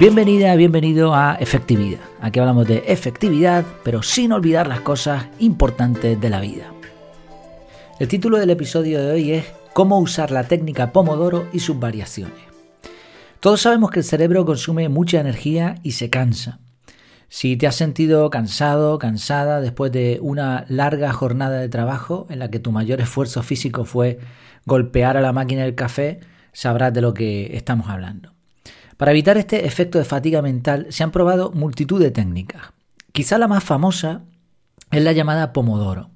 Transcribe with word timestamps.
Bienvenida, 0.00 0.54
bienvenido 0.54 1.12
a 1.12 1.34
Efectividad. 1.40 1.98
Aquí 2.20 2.38
hablamos 2.38 2.68
de 2.68 2.84
efectividad, 2.86 3.64
pero 3.82 4.04
sin 4.04 4.30
olvidar 4.30 4.68
las 4.68 4.80
cosas 4.82 5.26
importantes 5.40 6.20
de 6.20 6.30
la 6.30 6.38
vida. 6.38 6.72
El 7.98 8.06
título 8.06 8.38
del 8.38 8.50
episodio 8.50 9.02
de 9.02 9.10
hoy 9.10 9.32
es 9.32 9.46
Cómo 9.72 9.98
usar 9.98 10.30
la 10.30 10.44
técnica 10.44 10.92
Pomodoro 10.92 11.48
y 11.52 11.58
sus 11.58 11.80
variaciones. 11.80 12.38
Todos 13.40 13.62
sabemos 13.62 13.90
que 13.90 13.98
el 13.98 14.04
cerebro 14.04 14.44
consume 14.44 14.88
mucha 14.88 15.18
energía 15.18 15.80
y 15.82 15.90
se 15.90 16.10
cansa. 16.10 16.60
Si 17.28 17.56
te 17.56 17.66
has 17.66 17.74
sentido 17.74 18.30
cansado, 18.30 19.00
cansada 19.00 19.60
después 19.60 19.90
de 19.90 20.20
una 20.22 20.64
larga 20.68 21.12
jornada 21.12 21.58
de 21.58 21.68
trabajo 21.68 22.28
en 22.30 22.38
la 22.38 22.52
que 22.52 22.60
tu 22.60 22.70
mayor 22.70 23.00
esfuerzo 23.00 23.42
físico 23.42 23.84
fue 23.84 24.20
golpear 24.64 25.16
a 25.16 25.20
la 25.20 25.32
máquina 25.32 25.64
del 25.64 25.74
café, 25.74 26.20
sabrás 26.52 26.94
de 26.94 27.00
lo 27.00 27.14
que 27.14 27.56
estamos 27.56 27.88
hablando. 27.88 28.37
Para 28.98 29.12
evitar 29.12 29.38
este 29.38 29.64
efecto 29.64 29.96
de 29.98 30.04
fatiga 30.04 30.42
mental 30.42 30.88
se 30.90 31.04
han 31.04 31.12
probado 31.12 31.52
multitud 31.52 32.02
de 32.02 32.10
técnicas. 32.10 32.72
Quizá 33.12 33.38
la 33.38 33.46
más 33.46 33.62
famosa 33.62 34.24
es 34.90 35.02
la 35.02 35.12
llamada 35.12 35.52
Pomodoro. 35.52 36.10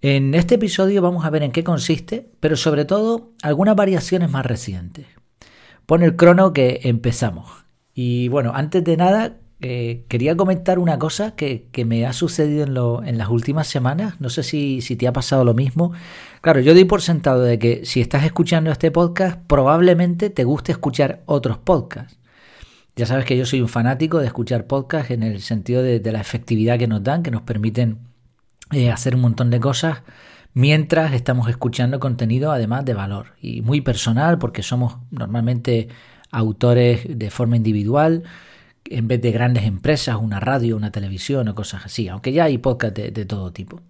En 0.00 0.34
este 0.34 0.56
episodio 0.56 1.00
vamos 1.00 1.24
a 1.24 1.30
ver 1.30 1.44
en 1.44 1.52
qué 1.52 1.62
consiste, 1.62 2.28
pero 2.40 2.56
sobre 2.56 2.84
todo 2.84 3.30
algunas 3.40 3.76
variaciones 3.76 4.32
más 4.32 4.44
recientes. 4.44 5.06
Pon 5.86 6.02
el 6.02 6.16
crono 6.16 6.52
que 6.52 6.80
empezamos. 6.82 7.66
Y 7.94 8.26
bueno, 8.26 8.50
antes 8.52 8.82
de 8.82 8.96
nada, 8.96 9.36
eh, 9.62 10.02
quería 10.08 10.36
comentar 10.36 10.80
una 10.80 10.98
cosa 10.98 11.36
que, 11.36 11.70
me 11.86 12.04
ha 12.04 12.12
sucedido 12.12 13.02
en, 13.04 13.16
las 13.16 13.28
últimas 13.28 13.68
semanas. 13.68 14.20
No 14.20 14.28
sé 14.28 14.42
si, 14.42 14.80
si, 14.80 14.96
te 14.96 15.06
ha 15.06 15.12
pasado 15.12 15.44
lo 15.44 15.54
mismo. 15.54 15.92
Claro, 16.40 16.58
yo 16.58 16.74
doy 16.74 16.84
por 16.84 17.00
sentado 17.00 17.42
de 17.42 17.60
que 17.60 17.86
si 17.86 18.00
estás 18.00 18.24
escuchando 18.24 18.72
este 18.72 18.90
podcast, 18.90 19.38
probablemente 19.46 20.30
te 20.30 20.42
guste 20.42 20.72
escuchar 20.72 21.22
otros 21.26 21.58
podcasts. 21.58 22.18
Ya 22.96 23.06
sabes 23.06 23.24
que 23.24 23.36
yo 23.36 23.46
soy 23.46 23.60
un 23.62 23.68
fanático 23.68 24.18
de 24.18 24.26
escuchar 24.26 24.66
podcasts 24.66 25.12
en 25.12 25.22
el 25.22 25.40
sentido 25.40 25.80
de, 25.82 26.00
la 26.10 26.20
efectividad 26.20 26.76
que 26.76 26.88
nos 26.88 27.04
dan, 27.04 27.22
que 27.22 27.30
nos 27.30 27.42
permiten 27.42 27.98
eh, 28.72 28.90
hacer 28.90 29.14
un 29.14 29.20
montón 29.20 29.50
de 29.50 29.60
cosas 29.60 30.02
mientras 30.54 31.12
estamos 31.12 31.48
escuchando 31.48 32.00
contenido 32.00 32.52
además 32.52 32.84
de 32.84 32.94
valor 32.94 33.28
y 33.40 33.62
muy 33.62 33.80
personal 33.80 34.38
porque 34.38 34.62
somos 34.62 34.98
normalmente 35.10 35.88
autores 36.30 37.06
de 37.08 37.30
forma 37.30 37.56
individual 37.56 38.24
en 38.86 39.08
vez 39.08 39.20
de 39.20 39.32
grandes 39.32 39.64
empresas, 39.64 40.16
una 40.20 40.40
radio, 40.40 40.76
una 40.76 40.92
televisión 40.92 41.48
o 41.48 41.54
cosas 41.54 41.86
así, 41.86 42.08
aunque 42.08 42.32
ya 42.32 42.44
hay 42.44 42.58
podcasts 42.58 42.94
de, 42.94 43.24
todo 43.24 43.52
tipo. 43.52 43.80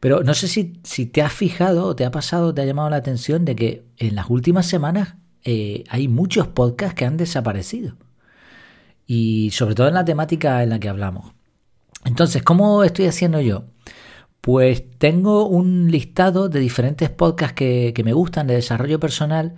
Pero 0.00 0.22
no 0.22 0.34
sé 0.34 0.48
si, 0.48 0.80
si, 0.82 1.06
te 1.06 1.22
has 1.22 1.32
fijado 1.32 1.86
o 1.86 1.96
te 1.96 2.04
ha 2.04 2.10
pasado, 2.10 2.54
te 2.54 2.62
ha 2.62 2.64
llamado 2.64 2.90
la 2.90 2.96
atención 2.96 3.44
de 3.44 3.56
que 3.56 3.84
en 3.98 4.14
las 4.14 4.30
últimas 4.30 4.66
semanas 4.66 5.16
eh, 5.44 5.84
hay 5.88 6.08
muchos 6.08 6.46
podcasts 6.48 6.94
que 6.94 7.04
han 7.04 7.16
desaparecido. 7.16 7.96
Y 9.06 9.50
sobre 9.52 9.74
todo 9.74 9.88
en 9.88 9.94
la 9.94 10.04
temática 10.04 10.62
en 10.62 10.70
la 10.70 10.78
que 10.78 10.88
hablamos. 10.88 11.32
Entonces, 12.04 12.42
¿cómo 12.42 12.84
estoy 12.84 13.06
haciendo 13.06 13.40
yo? 13.40 13.64
Pues 14.40 14.84
tengo 14.98 15.46
un 15.46 15.90
listado 15.90 16.48
de 16.48 16.60
diferentes 16.60 17.10
podcasts 17.10 17.54
que, 17.54 17.92
que 17.94 18.04
me 18.04 18.12
gustan 18.12 18.46
de 18.46 18.54
desarrollo 18.54 19.00
personal, 19.00 19.56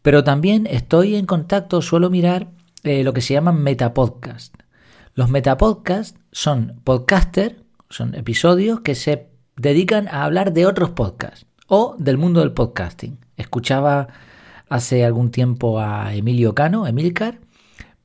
pero 0.00 0.24
también 0.24 0.66
estoy 0.66 1.16
en 1.16 1.26
contacto, 1.26 1.82
suelo 1.82 2.10
mirar 2.10 2.48
eh, 2.84 3.04
lo 3.04 3.12
que 3.12 3.20
se 3.20 3.34
llaman 3.34 3.62
metapodcast. 3.62 4.54
Los 5.14 5.30
metapodcasts 5.30 6.18
son 6.32 6.80
podcasters, 6.84 7.56
son 7.90 8.14
episodios 8.14 8.80
que 8.80 8.94
se 8.94 9.28
dedican 9.56 10.08
a 10.08 10.24
hablar 10.24 10.52
de 10.52 10.66
otros 10.66 10.90
podcasts 10.90 11.46
o 11.68 11.96
del 11.98 12.18
mundo 12.18 12.40
del 12.40 12.52
podcasting. 12.52 13.18
Escuchaba 13.36 14.08
hace 14.68 15.04
algún 15.04 15.30
tiempo 15.30 15.78
a 15.78 16.14
Emilio 16.14 16.54
Cano, 16.54 16.86
Emilcar, 16.86 17.40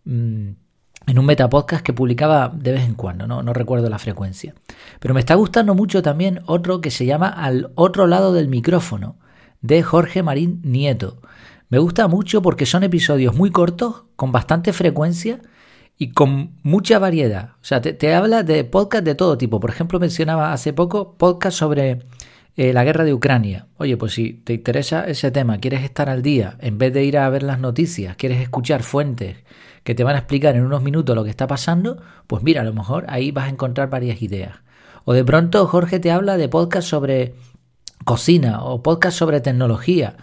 mm, 0.03 0.49
en 1.07 1.19
un 1.19 1.25
metapodcast 1.25 1.83
que 1.83 1.93
publicaba 1.93 2.51
de 2.53 2.73
vez 2.73 2.83
en 2.83 2.95
cuando, 2.95 3.27
¿no? 3.27 3.41
no 3.41 3.53
recuerdo 3.53 3.89
la 3.89 3.99
frecuencia. 3.99 4.53
Pero 4.99 5.13
me 5.13 5.21
está 5.21 5.35
gustando 5.35 5.73
mucho 5.73 6.01
también 6.01 6.41
otro 6.45 6.81
que 6.81 6.91
se 6.91 7.05
llama 7.05 7.29
Al 7.29 7.71
otro 7.75 8.07
lado 8.07 8.33
del 8.33 8.49
micrófono, 8.49 9.15
de 9.61 9.81
Jorge 9.83 10.21
Marín 10.23 10.59
Nieto. 10.63 11.21
Me 11.69 11.79
gusta 11.79 12.07
mucho 12.07 12.41
porque 12.41 12.65
son 12.65 12.83
episodios 12.83 13.35
muy 13.35 13.51
cortos, 13.51 14.03
con 14.15 14.31
bastante 14.31 14.71
frecuencia 14.71 15.41
y 15.97 16.11
con 16.11 16.51
mucha 16.63 16.97
variedad. 16.97 17.51
O 17.61 17.65
sea, 17.65 17.81
te, 17.81 18.15
habla 18.15 18.43
de 18.43 18.63
podcast 18.63 19.03
de 19.03 19.15
todo 19.15 19.37
tipo. 19.37 19.59
Por 19.59 19.69
ejemplo, 19.69 19.99
mencionaba 19.99 20.53
hace 20.53 20.71
poco 20.71 21.15
podcast 21.17 21.57
sobre 21.57 22.03
eh, 22.55 22.71
la 22.71 22.85
guerra 22.85 23.03
de 23.03 23.13
Ucrania. 23.13 23.67
Oye, 23.77 23.97
pues 23.97 24.13
si 24.13 24.31
te 24.31 24.53
interesa 24.53 25.05
ese 25.07 25.29
tema, 25.29 25.57
quieres 25.57 25.83
estar 25.83 26.09
al 26.09 26.21
día, 26.21 26.57
en 26.61 26.77
vez 26.77 26.93
de 26.93 27.03
ir 27.03 27.17
a 27.17 27.29
ver 27.29 27.43
las 27.43 27.59
noticias, 27.59 28.15
quieres 28.15 28.39
escuchar 28.39 28.83
fuentes 28.83 29.37
que 29.83 29.93
te 29.93 30.05
van 30.05 30.15
a 30.15 30.19
explicar 30.19 30.55
en 30.55 30.65
unos 30.65 30.81
minutos 30.81 31.15
lo 31.15 31.23
que 31.25 31.29
está 31.29 31.47
pasando, 31.47 32.01
pues 32.27 32.43
mira, 32.43 32.61
a 32.61 32.65
lo 32.65 32.73
mejor 32.73 33.05
ahí 33.09 33.31
vas 33.31 33.45
a 33.45 33.49
encontrar 33.49 33.89
varias 33.89 34.21
ideas. 34.21 34.55
O 35.03 35.13
de 35.13 35.25
pronto 35.25 35.65
Jorge 35.67 35.99
te 35.99 36.11
habla 36.11 36.37
de 36.37 36.47
podcast 36.47 36.87
sobre 36.87 37.35
cocina 38.05 38.63
o 38.63 38.81
podcast 38.83 39.17
sobre 39.17 39.41
tecnología 39.41 40.15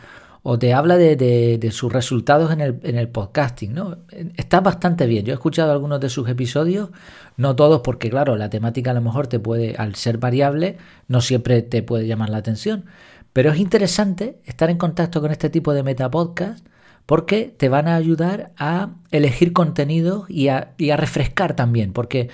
o 0.47 0.59
te 0.59 0.75
habla 0.75 0.99
de, 0.99 1.71
sus 1.72 1.91
resultados 1.91 2.53
en 2.53 2.60
el, 2.60 2.78
en 2.82 2.99
el, 2.99 3.09
podcasting, 3.09 3.72
¿no? 3.72 3.97
Está 4.37 4.60
bastante 4.60 5.06
bien. 5.06 5.25
Yo 5.25 5.32
he 5.32 5.34
escuchado 5.34 5.72
algunos 5.72 6.00
de 6.00 6.10
sus 6.10 6.28
episodios, 6.28 6.91
no 7.38 7.56
todos, 7.56 7.81
porque 7.81 8.10
claro, 8.10 8.37
la 8.37 8.50
temática 8.50 8.91
a 8.91 8.94
lo 8.94 9.00
mejor 9.00 9.27
te 9.27 9.41
puede, 9.41 9.75
al 9.77 9.94
ser 9.94 10.19
variable, 10.19 10.77
no 11.09 11.22
siempre 11.22 11.62
te 11.62 11.83
puede 11.83 12.06
llamar 12.06 12.28
la 12.28 12.37
atención. 12.37 12.84
Pero 13.33 13.53
es 13.53 13.59
interesante 13.59 14.38
estar 14.44 14.69
en 14.69 14.77
contacto 14.77 15.22
con 15.22 15.31
este 15.31 15.49
tipo 15.49 15.72
de 15.72 15.83
metapodcast 15.83 16.66
porque 17.06 17.54
te 17.56 17.71
van 17.71 17.88
a 17.88 17.97
ayudar 17.97 18.53
a 18.59 18.91
elegir 19.10 19.54
contenidos 19.54 20.28
y 20.28 20.49
a, 20.49 20.75
y 20.77 20.91
a 20.91 20.99
refrescar 20.99 21.56
también, 21.56 21.94
porque 21.94 22.28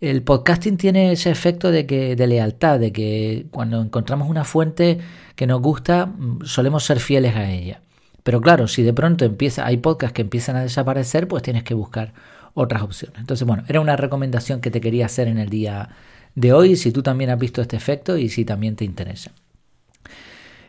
el 0.00 0.22
podcasting 0.22 0.76
tiene 0.76 1.12
ese 1.12 1.30
efecto 1.30 1.70
de 1.70 1.86
que 1.86 2.16
de 2.16 2.26
lealtad, 2.26 2.80
de 2.80 2.92
que 2.92 3.46
cuando 3.50 3.82
encontramos 3.82 4.28
una 4.28 4.44
fuente 4.44 4.98
que 5.36 5.46
nos 5.46 5.60
gusta, 5.60 6.06
mm, 6.06 6.44
solemos 6.44 6.84
ser 6.84 7.00
fieles 7.00 7.36
a 7.36 7.50
ella. 7.50 7.80
Pero 8.22 8.40
claro, 8.40 8.68
si 8.68 8.82
de 8.82 8.92
pronto 8.92 9.24
empieza, 9.24 9.66
hay 9.66 9.78
podcasts 9.78 10.14
que 10.14 10.22
empiezan 10.22 10.56
a 10.56 10.62
desaparecer, 10.62 11.28
pues 11.28 11.42
tienes 11.42 11.64
que 11.64 11.74
buscar 11.74 12.12
otras 12.54 12.82
opciones. 12.82 13.18
Entonces, 13.18 13.46
bueno, 13.46 13.64
era 13.68 13.80
una 13.80 13.96
recomendación 13.96 14.60
que 14.60 14.70
te 14.70 14.80
quería 14.80 15.06
hacer 15.06 15.28
en 15.28 15.38
el 15.38 15.48
día 15.48 15.90
de 16.34 16.52
hoy, 16.52 16.76
si 16.76 16.92
tú 16.92 17.02
también 17.02 17.30
has 17.30 17.38
visto 17.38 17.62
este 17.62 17.76
efecto 17.76 18.16
y 18.16 18.28
si 18.28 18.44
también 18.44 18.76
te 18.76 18.84
interesa. 18.84 19.32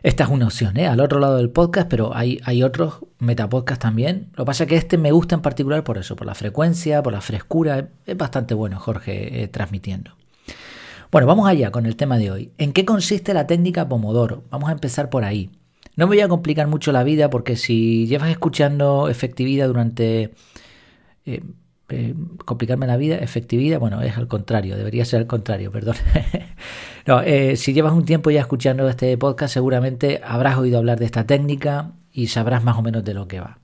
Esta 0.02 0.24
es 0.24 0.30
una 0.30 0.46
opción, 0.46 0.76
¿eh? 0.78 0.88
al 0.88 0.98
otro 0.98 1.20
lado 1.20 1.36
del 1.36 1.50
podcast, 1.50 1.88
pero 1.88 2.16
hay, 2.16 2.40
hay 2.44 2.64
otros 2.64 3.04
metapodcasts 3.20 3.82
también. 3.82 4.30
Lo 4.32 4.44
que 4.44 4.46
pasa 4.46 4.64
es 4.64 4.68
que 4.68 4.76
este 4.76 4.98
me 4.98 5.12
gusta 5.12 5.36
en 5.36 5.42
particular 5.42 5.84
por 5.84 5.96
eso, 5.96 6.16
por 6.16 6.26
la 6.26 6.34
frecuencia, 6.34 7.02
por 7.04 7.12
la 7.12 7.20
frescura. 7.20 7.88
Es 8.04 8.16
bastante 8.16 8.54
bueno 8.54 8.80
Jorge 8.80 9.42
eh, 9.42 9.48
transmitiendo. 9.48 10.16
Bueno, 11.12 11.28
vamos 11.28 11.46
allá 11.46 11.70
con 11.70 11.86
el 11.86 11.94
tema 11.94 12.18
de 12.18 12.32
hoy. 12.32 12.52
¿En 12.58 12.72
qué 12.72 12.84
consiste 12.84 13.32
la 13.32 13.46
técnica 13.46 13.88
Pomodoro? 13.88 14.42
Vamos 14.50 14.70
a 14.70 14.72
empezar 14.72 15.08
por 15.08 15.24
ahí. 15.24 15.50
No 15.94 16.06
me 16.06 16.16
voy 16.16 16.20
a 16.20 16.28
complicar 16.28 16.66
mucho 16.66 16.90
la 16.90 17.04
vida 17.04 17.30
porque 17.30 17.54
si 17.54 18.06
llevas 18.08 18.30
escuchando 18.30 19.08
efectividad 19.08 19.68
durante 19.68 20.32
eh, 21.26 21.42
eh, 21.92 22.14
complicarme 22.44 22.86
la 22.86 22.96
vida, 22.96 23.16
efectividad, 23.16 23.78
bueno, 23.78 24.00
es 24.02 24.16
al 24.16 24.28
contrario, 24.28 24.76
debería 24.76 25.04
ser 25.04 25.20
al 25.20 25.26
contrario, 25.26 25.70
perdón. 25.70 25.96
no, 27.06 27.20
eh, 27.20 27.56
si 27.56 27.72
llevas 27.72 27.92
un 27.92 28.04
tiempo 28.04 28.30
ya 28.30 28.40
escuchando 28.40 28.88
este 28.88 29.16
podcast, 29.18 29.54
seguramente 29.54 30.20
habrás 30.24 30.56
oído 30.56 30.78
hablar 30.78 30.98
de 30.98 31.04
esta 31.04 31.26
técnica 31.26 31.92
y 32.12 32.28
sabrás 32.28 32.64
más 32.64 32.76
o 32.78 32.82
menos 32.82 33.04
de 33.04 33.14
lo 33.14 33.28
que 33.28 33.40
va. 33.40 33.58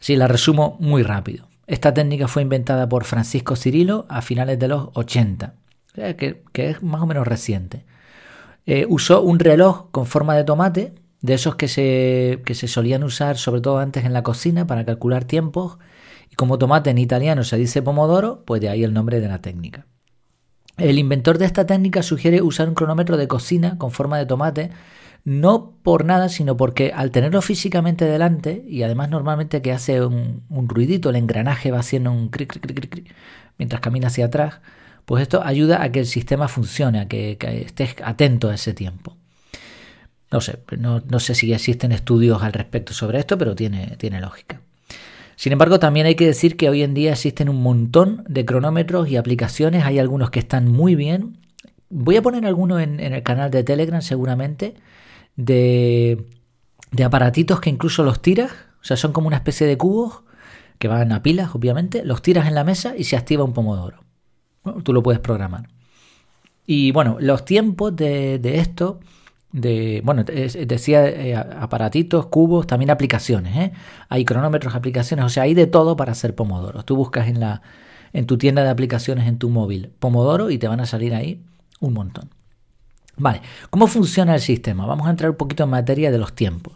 Así 0.00 0.16
la 0.16 0.28
resumo 0.28 0.76
muy 0.80 1.02
rápido. 1.02 1.48
Esta 1.66 1.92
técnica 1.92 2.28
fue 2.28 2.42
inventada 2.42 2.88
por 2.88 3.04
Francisco 3.04 3.56
Cirilo 3.56 4.06
a 4.08 4.22
finales 4.22 4.58
de 4.58 4.68
los 4.68 4.90
80, 4.94 5.54
que, 5.94 6.42
es 6.54 6.82
más 6.82 7.02
o 7.02 7.06
menos 7.06 7.26
reciente. 7.26 7.84
Eh, 8.66 8.86
usó 8.88 9.22
un 9.22 9.38
reloj 9.38 9.90
con 9.90 10.06
forma 10.06 10.36
de 10.36 10.44
tomate, 10.44 10.94
de 11.22 11.34
esos 11.34 11.56
que 11.56 11.66
se, 11.66 12.42
que 12.44 12.54
se 12.54 12.68
solían 12.68 13.02
usar 13.02 13.36
sobre 13.36 13.60
todo 13.60 13.78
antes 13.78 14.04
en 14.04 14.12
la 14.12 14.22
cocina 14.22 14.66
para 14.66 14.84
calcular 14.84 15.24
tiempos 15.24 15.78
como 16.36 16.58
tomate 16.58 16.90
en 16.90 16.98
italiano 16.98 17.42
se 17.42 17.56
dice 17.56 17.82
pomodoro, 17.82 18.44
pues 18.44 18.60
de 18.60 18.68
ahí 18.68 18.84
el 18.84 18.92
nombre 18.92 19.20
de 19.20 19.28
la 19.28 19.40
técnica. 19.40 19.86
El 20.76 20.98
inventor 20.98 21.38
de 21.38 21.46
esta 21.46 21.64
técnica 21.64 22.02
sugiere 22.02 22.42
usar 22.42 22.68
un 22.68 22.74
cronómetro 22.74 23.16
de 23.16 23.26
cocina 23.26 23.78
con 23.78 23.90
forma 23.90 24.18
de 24.18 24.26
tomate, 24.26 24.70
no 25.24 25.72
por 25.82 26.04
nada, 26.04 26.28
sino 26.28 26.56
porque 26.58 26.92
al 26.94 27.10
tenerlo 27.10 27.40
físicamente 27.40 28.04
delante, 28.04 28.62
y 28.68 28.82
además 28.82 29.08
normalmente 29.08 29.62
que 29.62 29.72
hace 29.72 30.04
un, 30.04 30.44
ruidito, 30.50 31.08
el 31.10 31.16
engranaje 31.16 31.70
va 31.70 31.80
haciendo 31.80 32.12
un 32.12 32.28
cric, 32.28 32.60
cric, 32.60 32.74
cric, 32.74 32.90
cric, 32.90 33.14
mientras 33.56 33.80
camina 33.80 34.08
hacia 34.08 34.26
atrás, 34.26 34.60
pues 35.06 35.22
esto 35.22 35.42
ayuda 35.42 35.82
a 35.82 35.90
que 35.90 36.00
el 36.00 36.06
sistema 36.06 36.46
funcione, 36.46 37.00
a 37.00 37.08
que, 37.08 37.38
estés 37.64 37.96
atento 38.04 38.50
a 38.50 38.54
ese 38.54 38.74
tiempo. 38.74 39.16
No 40.30 40.40
sé, 40.42 40.58
no, 40.78 41.00
no, 41.08 41.20
sé 41.20 41.34
si 41.34 41.52
existen 41.52 41.92
estudios 41.92 42.42
al 42.42 42.52
respecto 42.52 42.92
sobre 42.92 43.18
esto, 43.18 43.38
pero 43.38 43.54
tiene, 43.54 43.96
tiene 43.96 44.20
lógica. 44.20 44.60
Sin 45.36 45.52
embargo, 45.52 45.78
también 45.78 46.06
hay 46.06 46.14
que 46.14 46.26
decir 46.26 46.56
que 46.56 46.68
hoy 46.68 46.82
en 46.82 46.94
día 46.94 47.12
existen 47.12 47.48
un 47.48 47.62
montón 47.62 48.24
de 48.28 48.44
cronómetros 48.44 49.08
y 49.08 49.16
aplicaciones, 49.16 49.84
hay 49.84 49.98
algunos 49.98 50.30
que 50.30 50.40
están 50.40 50.68
muy 50.68 50.94
bien. 50.94 51.38
Voy 51.88 52.16
a 52.16 52.22
poner 52.22 52.46
algunos 52.46 52.82
en, 52.82 53.00
el 53.00 53.22
canal 53.22 53.50
de 53.50 53.62
Telegram 53.62 54.02
seguramente, 54.02 54.74
de, 55.36 56.26
de 56.90 57.04
aparatitos 57.04 57.60
que 57.60 57.70
incluso 57.70 58.02
los 58.02 58.20
tiras, 58.20 58.50
o 58.80 58.84
sea, 58.84 58.96
son 58.96 59.12
como 59.12 59.28
una 59.28 59.36
especie 59.36 59.66
de 59.66 59.76
cubos 59.76 60.22
que 60.78 60.88
van 60.88 61.12
a 61.12 61.22
pilas, 61.22 61.54
obviamente, 61.54 62.04
los 62.04 62.22
tiras 62.22 62.46
en 62.46 62.54
la 62.54 62.64
mesa 62.64 62.94
y 62.96 63.04
se 63.04 63.16
activa 63.16 63.44
un 63.44 63.52
pomodoro. 63.52 64.02
tú 64.82 64.92
lo 64.92 65.02
puedes 65.02 65.20
programar. 65.20 65.68
Y 66.66 66.90
bueno, 66.92 67.16
los 67.20 67.44
tiempos 67.44 67.94
de, 67.94 68.40
esto, 68.42 69.00
de, 69.56 70.02
bueno, 70.04 70.22
decía 70.22 71.08
eh, 71.08 71.34
aparatitos, 71.34 72.26
cubos, 72.26 72.66
también 72.66 72.90
aplicaciones, 72.90 73.56
¿eh? 73.56 73.72
Hay 74.10 74.26
cronómetros, 74.26 74.74
aplicaciones, 74.74 75.24
o 75.24 75.28
sea, 75.30 75.44
hay 75.44 75.54
de 75.54 75.66
todo 75.66 75.96
para 75.96 76.12
hacer 76.12 76.34
pomodoros. 76.34 76.84
Tú 76.84 76.94
buscas 76.94 77.26
en, 77.28 77.40
la, 77.40 77.62
en 78.12 78.26
tu 78.26 78.36
tienda 78.36 78.62
de 78.62 78.68
aplicaciones 78.68 79.26
en 79.26 79.38
tu 79.38 79.48
móvil 79.48 79.92
pomodoro 79.98 80.50
y 80.50 80.58
te 80.58 80.68
van 80.68 80.80
a 80.80 80.86
salir 80.86 81.14
ahí 81.14 81.42
un 81.80 81.94
montón. 81.94 82.28
Vale, 83.16 83.40
¿cómo 83.70 83.86
funciona 83.86 84.34
el 84.34 84.42
sistema? 84.42 84.84
Vamos 84.84 85.06
a 85.06 85.10
entrar 85.10 85.30
un 85.30 85.36
poquito 85.38 85.64
en 85.64 85.70
materia 85.70 86.10
de 86.10 86.18
los 86.18 86.34
tiempos. 86.34 86.74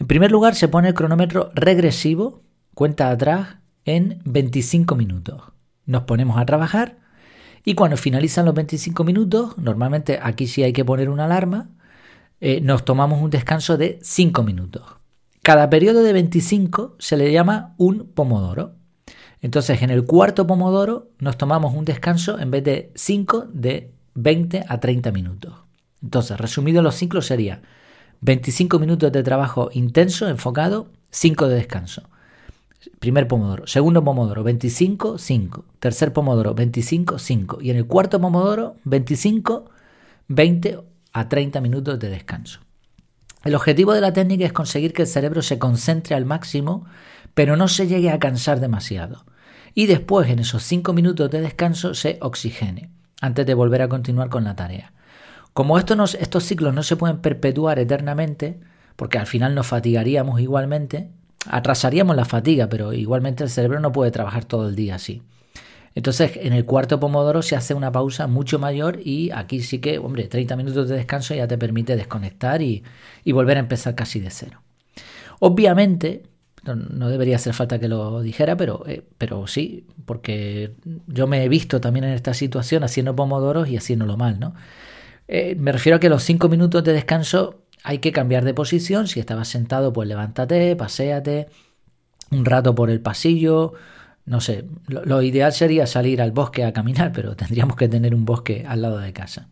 En 0.00 0.08
primer 0.08 0.32
lugar, 0.32 0.56
se 0.56 0.66
pone 0.66 0.88
el 0.88 0.94
cronómetro 0.94 1.52
regresivo, 1.54 2.42
cuenta 2.74 3.08
atrás, 3.10 3.58
en 3.84 4.20
25 4.24 4.96
minutos. 4.96 5.42
Nos 5.86 6.02
ponemos 6.02 6.38
a 6.38 6.44
trabajar 6.44 6.96
y 7.64 7.76
cuando 7.76 7.96
finalizan 7.96 8.46
los 8.46 8.54
25 8.54 9.04
minutos, 9.04 9.56
normalmente 9.58 10.18
aquí 10.20 10.48
sí 10.48 10.64
hay 10.64 10.72
que 10.72 10.84
poner 10.84 11.08
una 11.08 11.26
alarma, 11.26 11.68
eh, 12.46 12.60
nos 12.60 12.84
tomamos 12.84 13.22
un 13.22 13.30
descanso 13.30 13.78
de 13.78 13.98
5 14.02 14.42
minutos. 14.42 14.82
Cada 15.40 15.70
periodo 15.70 16.02
de 16.02 16.12
25 16.12 16.94
se 16.98 17.16
le 17.16 17.32
llama 17.32 17.74
un 17.78 18.10
pomodoro. 18.12 18.74
Entonces, 19.40 19.80
en 19.80 19.88
el 19.88 20.04
cuarto 20.04 20.46
pomodoro 20.46 21.08
nos 21.18 21.38
tomamos 21.38 21.74
un 21.74 21.86
descanso 21.86 22.38
en 22.38 22.50
vez 22.50 22.62
de 22.62 22.92
5 22.96 23.46
de 23.50 23.94
20 24.12 24.62
a 24.68 24.78
30 24.78 25.10
minutos. 25.10 25.54
Entonces, 26.02 26.38
resumido 26.38 26.82
los 26.82 26.96
ciclos 26.96 27.24
sería 27.24 27.62
25 28.20 28.78
minutos 28.78 29.10
de 29.10 29.22
trabajo 29.22 29.70
intenso, 29.72 30.28
enfocado, 30.28 30.88
5 31.12 31.48
de 31.48 31.54
descanso. 31.54 32.02
Primer 32.98 33.26
pomodoro. 33.26 33.66
Segundo 33.66 34.04
pomodoro, 34.04 34.44
25, 34.44 35.16
5. 35.16 35.64
Tercer 35.78 36.12
pomodoro, 36.12 36.52
25, 36.52 37.18
5. 37.18 37.62
Y 37.62 37.70
en 37.70 37.78
el 37.78 37.86
cuarto 37.86 38.20
pomodoro, 38.20 38.76
25, 38.84 39.64
20 40.28 40.93
a 41.14 41.30
30 41.30 41.62
minutos 41.62 41.98
de 41.98 42.10
descanso. 42.10 42.60
El 43.44 43.54
objetivo 43.54 43.94
de 43.94 44.00
la 44.00 44.12
técnica 44.12 44.44
es 44.44 44.52
conseguir 44.52 44.92
que 44.92 45.02
el 45.02 45.08
cerebro 45.08 45.40
se 45.42 45.58
concentre 45.58 46.14
al 46.14 46.26
máximo, 46.26 46.84
pero 47.34 47.56
no 47.56 47.68
se 47.68 47.86
llegue 47.86 48.10
a 48.10 48.18
cansar 48.18 48.60
demasiado. 48.60 49.24
Y 49.74 49.86
después, 49.86 50.28
en 50.28 50.40
esos 50.40 50.62
5 50.64 50.92
minutos 50.92 51.30
de 51.30 51.40
descanso, 51.40 51.94
se 51.94 52.18
oxigene, 52.20 52.90
antes 53.20 53.46
de 53.46 53.54
volver 53.54 53.82
a 53.82 53.88
continuar 53.88 54.28
con 54.28 54.44
la 54.44 54.56
tarea. 54.56 54.92
Como 55.52 55.78
estos 55.78 56.44
ciclos 56.44 56.74
no 56.74 56.82
se 56.82 56.96
pueden 56.96 57.18
perpetuar 57.18 57.78
eternamente, 57.78 58.60
porque 58.96 59.18
al 59.18 59.26
final 59.26 59.54
nos 59.54 59.66
fatigaríamos 59.66 60.40
igualmente, 60.40 61.10
atrasaríamos 61.46 62.16
la 62.16 62.24
fatiga, 62.24 62.68
pero 62.68 62.92
igualmente 62.92 63.44
el 63.44 63.50
cerebro 63.50 63.78
no 63.78 63.92
puede 63.92 64.10
trabajar 64.10 64.44
todo 64.44 64.68
el 64.68 64.74
día 64.74 64.96
así. 64.96 65.22
Entonces, 65.94 66.32
en 66.36 66.52
el 66.52 66.64
cuarto 66.64 66.98
pomodoro 66.98 67.42
se 67.42 67.54
hace 67.54 67.72
una 67.72 67.92
pausa 67.92 68.26
mucho 68.26 68.58
mayor 68.58 68.98
y 69.04 69.30
aquí 69.30 69.60
sí 69.60 69.78
que, 69.78 69.98
hombre, 69.98 70.24
30 70.24 70.56
minutos 70.56 70.88
de 70.88 70.96
descanso 70.96 71.34
ya 71.34 71.46
te 71.46 71.56
permite 71.56 71.96
desconectar 71.96 72.62
y, 72.62 72.82
volver 73.26 73.56
a 73.58 73.60
empezar 73.60 73.94
casi 73.94 74.18
de 74.18 74.30
cero. 74.30 74.62
Obviamente, 75.38 76.24
no, 76.64 77.08
debería 77.08 77.36
hacer 77.36 77.54
falta 77.54 77.78
que 77.78 77.88
lo 77.88 78.22
dijera, 78.22 78.56
pero, 78.56 78.84
eh, 78.86 79.02
pero 79.18 79.46
sí, 79.46 79.86
porque 80.04 80.74
yo 81.06 81.26
me 81.26 81.44
he 81.44 81.48
visto 81.48 81.80
también 81.80 82.04
en 82.04 82.12
esta 82.12 82.34
situación 82.34 82.82
haciendo 82.82 83.14
pomodoros 83.14 83.68
y 83.68 83.76
haciéndolo 83.76 84.16
mal, 84.16 84.40
¿no? 84.40 84.54
Eh, 85.28 85.54
me 85.58 85.72
refiero 85.72 85.96
a 85.96 86.00
que 86.00 86.08
los 86.08 86.22
5 86.22 86.48
minutos 86.48 86.82
de 86.84 86.92
descanso 86.92 87.62
hay 87.82 87.98
que 87.98 88.12
cambiar 88.12 88.44
de 88.44 88.54
posición. 88.54 89.06
Si 89.06 89.20
estabas 89.20 89.48
sentado, 89.48 89.92
pues 89.92 90.08
levántate, 90.08 90.74
paséate 90.76 91.48
un 92.30 92.44
rato 92.44 92.74
por 92.74 92.90
el 92.90 93.00
pasillo. 93.00 93.74
No 94.26 94.40
sé, 94.40 94.64
lo, 94.88 95.22
ideal 95.22 95.52
sería 95.52 95.86
salir 95.86 96.22
al 96.22 96.32
bosque 96.32 96.64
a 96.64 96.72
caminar, 96.72 97.12
pero 97.12 97.36
tendríamos 97.36 97.76
que 97.76 97.88
tener 97.88 98.14
un 98.14 98.24
bosque 98.24 98.64
al 98.66 98.82
lado 98.82 98.98
de 98.98 99.12
casa. 99.12 99.48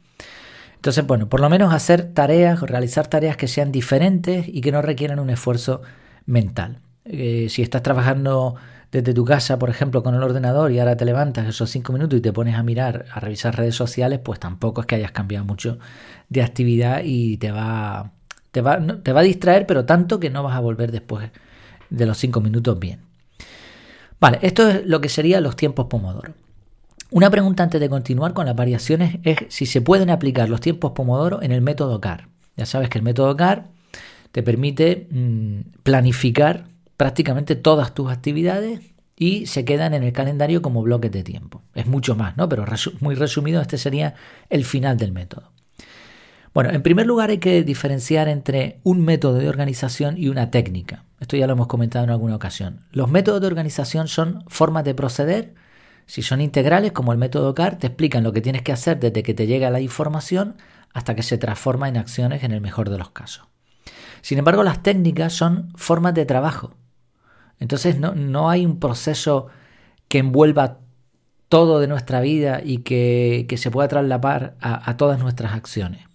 Entonces, 0.77 1.07
bueno, 1.07 1.29
por 1.29 1.41
lo 1.41 1.51
menos 1.51 1.75
hacer 1.75 2.13
tareas, 2.15 2.61
realizar 2.61 3.07
tareas 3.07 3.37
que 3.37 3.49
sean 3.49 3.71
diferentes 3.71 4.49
y 4.49 4.61
que 4.63 4.73
no 4.73 4.83
requieran 4.83 5.19
un 5.19 5.31
esfuerzo 5.31 5.83
mental. 6.27 6.79
Eh, 7.05 7.49
si 7.51 7.63
estás 7.63 7.83
trabajando 7.83 8.57
desde 8.91 9.15
tu 9.15 9.25
casa, 9.25 9.59
por 9.59 9.71
ejemplo, 9.71 10.03
con 10.03 10.15
el 10.15 10.23
ordenador 10.23 10.73
y 10.73 10.79
ahora 10.79 10.97
te 10.97 11.05
levantas 11.05 11.47
esos 11.47 11.71
cinco 11.71 11.93
minutos 11.93 12.19
y 12.19 12.23
te 12.23 12.33
pones 12.33 12.57
a 12.57 12.63
mirar, 12.63 13.07
a 13.13 13.21
revisar 13.21 13.57
redes 13.57 13.75
sociales, 13.75 14.21
pues 14.25 14.41
tampoco 14.41 14.81
es 14.81 14.87
que 14.87 14.97
hayas 14.97 15.13
cambiado 15.13 15.45
mucho 15.45 15.79
de 16.29 16.43
actividad 16.43 17.03
y 17.05 17.37
te 17.37 17.53
va 17.53 18.13
te 18.53 18.61
va, 18.61 18.79
te 19.03 19.13
va 19.13 19.21
a 19.21 19.25
distraer, 19.25 19.67
pero 19.67 19.85
tanto 19.85 20.21
que 20.21 20.31
no 20.31 20.43
vas 20.43 20.55
a 20.55 20.61
volver 20.61 20.93
después 20.93 21.31
de 21.91 22.07
los 22.07 22.19
5 22.19 22.41
minutos 22.41 22.79
bien. 22.79 23.01
Vale, 24.23 24.39
esto 24.43 24.69
es 24.69 24.87
lo 24.87 25.01
que 25.01 25.09
serían 25.09 25.43
los 25.43 25.57
tiempos 25.57 25.87
Pomodoro. 25.87 26.33
Una 27.11 27.29
pregunta 27.29 27.65
antes 27.65 27.81
de 27.81 27.89
continuar 27.89 28.35
con 28.35 28.47
las 28.47 28.55
variaciones 28.55 29.19
es 29.25 29.39
si 29.49 29.67
se 29.67 29.81
pueden 29.81 30.11
aplicar 30.11 30.49
los 30.49 30.61
tiempos 30.61 30.93
Pomodoro 30.93 31.43
en 31.43 31.51
el 31.51 31.61
método 31.61 32.01
CAR. 32.01 32.29
Ya 32.57 32.65
sabes 32.65 32.89
que 32.89 32.99
el 32.99 33.05
método 33.05 33.37
CAR 33.37 33.65
te 34.31 34.45
permite 34.45 35.09
mm, 35.11 35.81
planificar 35.83 36.69
prácticamente 36.97 37.57
todas 37.57 37.95
tus 37.95 38.13
actividades 38.13 38.93
y 39.17 39.47
se 39.47 39.65
quedan 39.65 39.93
en 39.93 40.05
el 40.05 40.13
calendario 40.13 40.63
como 40.63 40.83
bloques 40.83 41.11
de 41.11 41.25
tiempo. 41.25 41.63
Es 41.75 41.87
mucho 41.87 42.15
más, 42.15 42.37
¿no? 42.37 42.49
Pero 42.49 42.65
muy 43.01 43.17
resumido, 43.17 43.61
este 43.61 43.77
sería 43.77 44.15
el 44.51 44.65
final 44.65 44.99
del 44.99 45.11
método. 45.11 45.51
Bueno, 46.55 46.71
en 46.71 46.83
primer 46.83 47.07
lugar 47.07 47.31
hay 47.31 47.39
que 47.39 47.63
diferenciar 47.63 48.29
entre 48.29 48.79
un 48.83 49.03
método 49.03 49.39
de 49.39 49.49
organización 49.49 50.19
y 50.19 50.29
una 50.29 50.51
técnica. 50.51 51.05
Esto 51.19 51.37
ya 51.37 51.47
lo 51.47 51.55
hemos 51.55 51.67
comentado 51.67 52.05
en 52.05 52.11
alguna 52.11 52.37
ocasión. 52.37 52.81
Los 52.91 53.11
métodos 53.11 53.41
de 53.41 53.47
organización 53.47 54.07
son 54.07 54.45
formas 54.49 54.85
de 54.85 54.95
proceder. 54.95 55.55
Si 56.05 56.21
son 56.21 56.43
integrales, 56.43 56.93
como 56.93 57.13
el 57.13 57.19
método 57.19 57.55
CAR, 57.55 57.79
te 57.79 57.87
explican 57.87 58.23
lo 58.23 58.33
que 58.33 58.43
tienes 58.43 58.63
que 58.63 58.73
hacer 58.73 59.01
desde 59.01 59.23
que 59.23 59.33
te 59.33 59.47
llega 59.47 59.71
la 59.71 59.81
información 59.81 60.57
hasta 60.93 61.15
que 61.15 61.23
se 61.23 61.39
transforma 61.39 61.89
en 61.89 61.97
acciones 61.97 62.45
en 62.45 62.53
el 62.53 62.61
mejor 62.61 62.91
de 62.91 62.99
los 62.99 63.11
casos. 63.11 63.47
Sin 64.21 64.39
embargo, 64.39 64.63
las 64.63 64.83
técnicas 64.83 65.33
son 65.33 65.73
formas 65.77 66.13
de 66.13 66.27
trabajo. 66.27 66.75
Entonces 67.61 67.99
no, 67.99 68.51
hay 68.51 68.67
un 68.67 68.79
proceso 68.79 69.47
que 70.09 70.19
envuelva 70.19 70.81
todo 71.49 71.81
de 71.81 71.87
nuestra 71.87 72.21
vida 72.21 72.61
y 72.63 72.79
que, 72.79 73.47
se 73.57 73.71
pueda 73.71 73.89
trasladar 73.89 74.57
a 74.61 74.97
todas 74.99 75.19
nuestras 75.19 75.55
acciones. 75.55 76.12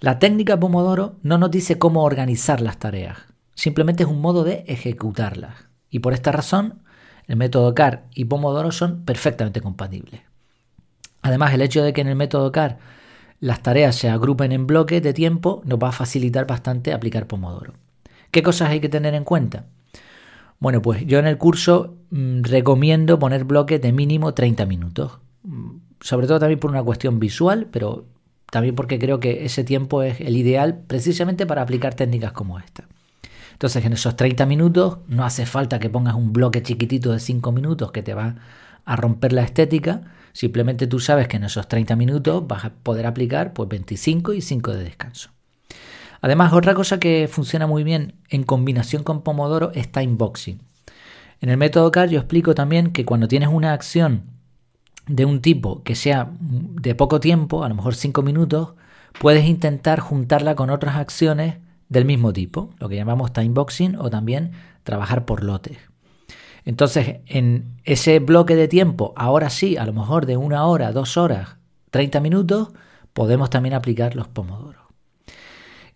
La 0.00 0.20
técnica 0.20 0.60
Pomodoro 0.60 1.16
no 1.22 1.38
nos 1.38 1.50
dice 1.50 1.76
cómo 1.78 2.04
organizar 2.04 2.60
las 2.60 2.78
tareas, 2.78 3.18
simplemente 3.54 4.04
es 4.04 4.08
un 4.08 4.20
modo 4.20 4.44
de 4.44 4.64
ejecutarlas. 4.68 5.66
Y 5.90 5.98
por 5.98 6.12
esta 6.12 6.30
razón, 6.30 6.82
el 7.26 7.36
método 7.36 7.74
CAR 7.74 8.04
y 8.14 8.26
Pomodoro 8.26 8.70
son 8.70 9.04
perfectamente 9.04 9.60
compatibles. 9.60 10.20
Además, 11.22 11.52
el 11.52 11.62
hecho 11.62 11.82
de 11.82 11.92
que 11.92 12.00
en 12.00 12.06
el 12.06 12.14
método 12.14 12.52
CAR 12.52 12.78
las 13.40 13.62
tareas 13.62 13.96
se 13.96 14.08
agrupen 14.08 14.52
en 14.52 14.68
bloques 14.68 15.02
de 15.02 15.12
tiempo 15.12 15.62
nos 15.64 15.80
va 15.80 15.88
a 15.88 15.92
facilitar 15.92 16.46
bastante 16.46 16.92
aplicar 16.92 17.26
Pomodoro. 17.26 17.74
¿Qué 18.30 18.42
cosas 18.42 18.70
hay 18.70 18.80
que 18.80 18.88
tener 18.88 19.14
en 19.14 19.24
cuenta? 19.24 19.66
Bueno, 20.60 20.80
pues 20.80 21.04
yo 21.06 21.18
en 21.18 21.26
el 21.26 21.38
curso 21.38 21.96
mm, 22.10 22.42
recomiendo 22.42 23.18
poner 23.18 23.44
bloques 23.44 23.80
de 23.80 23.92
mínimo 23.92 24.34
30 24.34 24.64
minutos. 24.66 25.18
Mm, 25.42 25.78
sobre 26.00 26.28
todo 26.28 26.38
también 26.38 26.60
por 26.60 26.70
una 26.70 26.82
cuestión 26.82 27.18
visual, 27.18 27.66
pero 27.70 28.06
también 28.50 28.74
porque 28.74 28.98
creo 28.98 29.20
que 29.20 29.44
ese 29.44 29.64
tiempo 29.64 30.02
es 30.02 30.20
el 30.20 30.36
ideal 30.36 30.80
precisamente 30.86 31.46
para 31.46 31.62
aplicar 31.62 31.94
técnicas 31.94 32.32
como 32.32 32.58
esta. 32.58 32.84
Entonces 33.52 33.84
en 33.84 33.92
esos 33.92 34.16
30 34.16 34.46
minutos 34.46 34.98
no 35.08 35.24
hace 35.24 35.44
falta 35.44 35.78
que 35.78 35.90
pongas 35.90 36.14
un 36.14 36.32
bloque 36.32 36.62
chiquitito 36.62 37.12
de 37.12 37.20
5 37.20 37.52
minutos 37.52 37.90
que 37.92 38.02
te 38.02 38.14
va 38.14 38.36
a 38.84 38.96
romper 38.96 39.32
la 39.32 39.42
estética, 39.42 40.02
simplemente 40.32 40.86
tú 40.86 41.00
sabes 41.00 41.28
que 41.28 41.36
en 41.36 41.44
esos 41.44 41.68
30 41.68 41.96
minutos 41.96 42.46
vas 42.46 42.64
a 42.64 42.70
poder 42.70 43.06
aplicar 43.06 43.52
pues 43.52 43.68
25 43.68 44.32
y 44.32 44.40
5 44.40 44.72
de 44.74 44.84
descanso. 44.84 45.30
Además, 46.20 46.52
otra 46.52 46.74
cosa 46.74 46.98
que 46.98 47.28
funciona 47.30 47.66
muy 47.66 47.84
bien 47.84 48.14
en 48.28 48.42
combinación 48.42 49.02
con 49.02 49.22
Pomodoro 49.22 49.70
es 49.74 49.90
timeboxing. 49.92 50.60
En 51.40 51.50
el 51.50 51.56
método 51.56 51.92
CAR 51.92 52.08
yo 52.08 52.18
explico 52.18 52.54
también 52.54 52.92
que 52.92 53.04
cuando 53.04 53.28
tienes 53.28 53.48
una 53.48 53.72
acción 53.72 54.22
de 55.08 55.24
un 55.24 55.40
tipo 55.40 55.82
que 55.82 55.94
sea 55.94 56.30
de 56.38 56.94
poco 56.94 57.20
tiempo, 57.20 57.64
a 57.64 57.68
lo 57.68 57.74
mejor 57.74 57.94
5 57.94 58.22
minutos, 58.22 58.74
puedes 59.20 59.44
intentar 59.46 60.00
juntarla 60.00 60.54
con 60.54 60.70
otras 60.70 60.96
acciones 60.96 61.56
del 61.88 62.04
mismo 62.04 62.32
tipo, 62.32 62.70
lo 62.78 62.88
que 62.88 62.96
llamamos 62.96 63.32
timeboxing 63.32 63.96
o 63.96 64.10
también 64.10 64.52
trabajar 64.82 65.24
por 65.24 65.42
lotes. 65.42 65.78
Entonces, 66.64 67.20
en 67.26 67.80
ese 67.84 68.18
bloque 68.18 68.54
de 68.54 68.68
tiempo, 68.68 69.14
ahora 69.16 69.48
sí, 69.48 69.76
a 69.78 69.86
lo 69.86 69.94
mejor 69.94 70.26
de 70.26 70.36
una 70.36 70.66
hora, 70.66 70.92
dos 70.92 71.16
horas, 71.16 71.56
30 71.90 72.20
minutos, 72.20 72.68
podemos 73.14 73.48
también 73.48 73.74
aplicar 73.74 74.14
los 74.14 74.28
pomodoros. 74.28 74.82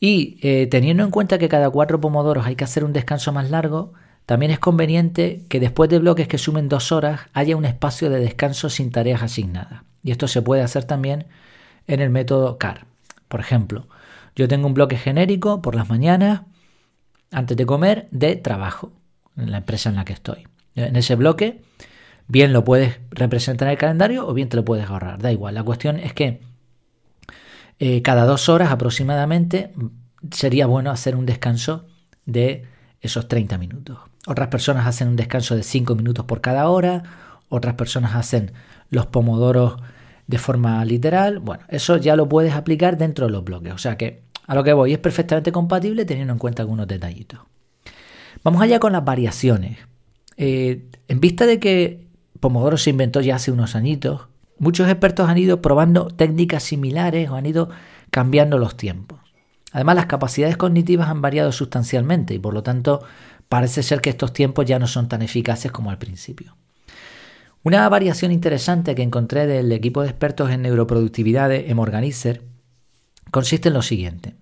Y 0.01 0.39
eh, 0.43 0.67
teniendo 0.67 1.05
en 1.05 1.11
cuenta 1.11 1.39
que 1.39 1.49
cada 1.49 1.71
cuatro 1.71 2.01
pomodoros 2.01 2.47
hay 2.47 2.57
que 2.57 2.65
hacer 2.65 2.85
un 2.85 2.93
descanso 2.93 3.33
más 3.33 3.51
largo, 3.51 3.93
también 4.27 4.53
es 4.53 4.59
conveniente 4.59 5.45
que 5.49 5.61
después 5.61 5.91
de 5.91 5.99
bloques 5.99 6.29
que 6.29 6.39
sumen 6.39 6.69
dos 6.69 6.93
horas 6.93 7.23
haya 7.33 7.57
un 7.57 7.65
espacio 7.65 8.11
de 8.11 8.21
descanso 8.21 8.71
sin 8.71 8.91
tareas 8.91 9.23
asignadas. 9.23 9.83
Y 10.03 10.11
esto 10.11 10.29
se 10.29 10.43
puede 10.43 10.63
hacer 10.63 10.85
también 10.85 11.27
en 11.87 12.01
el 12.01 12.11
método 12.11 12.59
CAR. 12.59 12.87
Por 13.29 13.41
ejemplo, 13.41 13.89
yo 14.37 14.49
tengo 14.49 14.67
un 14.67 14.75
bloque 14.75 14.97
genérico 14.97 15.63
por 15.63 15.75
las 15.75 15.89
mañanas, 15.89 16.43
antes 17.31 17.57
de 17.57 17.67
comer, 17.67 18.09
de 18.11 18.37
trabajo, 18.37 18.93
en 19.37 19.51
la 19.51 19.59
empresa 19.59 19.89
en 19.89 19.97
la 19.97 20.05
que 20.05 20.13
estoy. 20.13 20.47
en 20.75 20.97
ese 20.97 21.17
bloque, 21.17 21.63
bien 22.29 22.53
lo 22.53 22.65
puedes 22.65 23.01
representar 23.11 23.69
en 23.69 23.73
el 23.73 23.79
calendario 23.79 24.27
o 24.27 24.33
bien 24.35 24.49
te 24.49 24.57
lo 24.57 24.65
puedes 24.65 24.89
ahorrar, 24.89 25.21
da 25.21 25.33
igual. 25.33 25.55
La 25.55 25.63
cuestión 25.63 25.99
es 25.99 26.13
que 26.13 26.41
eh, 27.79 28.01
cada 28.03 28.25
dos 28.25 28.49
horas 28.49 28.71
aproximadamente 28.71 29.73
sería 30.31 30.67
bueno 30.67 30.91
hacer 30.91 31.17
un 31.17 31.27
descanso 31.27 31.87
de 32.25 32.65
esos 33.03 33.29
30 33.29 33.59
minutos. 33.59 33.99
Otras 34.27 34.49
personas 34.49 34.87
hacen 34.87 35.09
un 35.09 35.17
descanso 35.17 35.57
de 35.57 35.65
5 35.65 35.95
minutos 35.95 36.25
por 36.25 36.41
cada 36.41 36.69
hora, 36.69 37.03
otras 37.49 37.75
personas 37.75 38.15
hacen 38.15 38.53
los 38.89 39.07
pomodoros 39.07 39.77
de 40.27 40.39
forma 40.39 40.83
literal. 40.85 41.41
Bueno, 41.41 41.65
eso 41.69 41.97
ya 41.99 42.17
lo 42.17 42.29
puedes 42.29 42.55
aplicar 42.55 42.97
dentro 42.97 43.27
de 43.27 43.33
los 43.33 43.45
bloques. 43.45 43.75
O 43.75 43.79
sea 43.79 43.99
que 43.99 44.23
a 44.47 44.55
lo 44.55 44.65
que 44.65 44.73
voy 44.73 44.93
es 44.93 44.99
perfectamente 44.99 45.53
compatible 45.53 46.05
teniendo 46.05 46.33
en 46.33 46.39
cuenta 46.39 46.63
algunos 46.63 46.87
detallitos. 46.87 47.41
Vamos 48.45 48.63
allá 48.63 48.79
con 48.79 48.93
las 48.93 49.05
variaciones. 49.05 49.79
Eh, 50.37 50.87
en 51.09 51.21
vista 51.21 51.45
de 51.47 51.59
que 51.59 52.07
Pomodoro 52.41 52.77
se 52.77 52.91
inventó 52.91 53.21
ya 53.21 53.37
hace 53.37 53.53
unos 53.53 53.77
añitos, 53.77 54.29
muchos 54.59 54.89
expertos 54.89 55.29
han 55.29 55.39
ido 55.39 55.61
probando 55.61 56.07
técnicas 56.09 56.63
similares 56.63 57.29
o 57.31 57.35
han 57.35 57.47
ido 57.47 57.69
cambiando 58.11 58.59
los 58.59 58.77
tiempos. 58.77 59.21
Además, 59.73 59.97
las 59.97 60.07
capacidades 60.07 60.57
cognitivas 60.57 61.09
han 61.09 61.23
variado 61.23 61.51
sustancialmente 61.51 62.35
y 62.35 62.39
por 62.39 62.55
lo 62.55 62.63
tanto 62.63 63.03
parece 63.49 63.83
ser 63.83 64.01
que 64.01 64.11
estos 64.11 64.33
tiempos 64.33 64.67
ya 64.67 64.79
no 64.79 64.87
son 64.87 65.09
tan 65.09 65.23
eficaces 65.23 65.73
como 65.73 65.91
al 65.91 65.99
principio. 65.99 66.57
Una 67.65 67.89
variación 67.89 68.33
interesante 68.33 68.95
que 68.95 69.03
encontré 69.03 69.47
del 69.47 69.71
equipo 69.73 70.03
de 70.03 70.09
expertos 70.09 70.51
en 70.51 70.63
neuroproductividad 70.63 71.49
de 71.49 71.71
Emorganizer 71.71 72.43
consiste 73.31 73.69
en 73.69 73.75
lo 73.75 73.83
siguiente. 73.83 74.35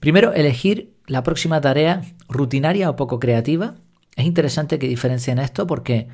Primero, 0.00 0.32
elegir 0.32 0.96
la 1.06 1.22
próxima 1.22 1.60
tarea 1.60 2.02
rutinaria 2.28 2.90
o 2.90 2.96
poco 2.96 3.20
creativa. 3.20 3.74
Es 4.16 4.24
interesante 4.24 4.78
que 4.78 4.88
diferencien 4.88 5.38
esto 5.38 5.66
porque 5.66 6.08